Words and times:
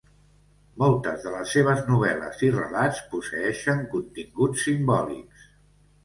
Moltes 0.83 1.25
de 1.25 1.33
les 1.33 1.51
seves 1.57 1.83
novel·les 1.89 2.41
i 2.47 2.49
relats 2.55 3.01
posseeixen 3.11 3.83
continguts 3.91 4.63
simbòlics. 4.69 5.45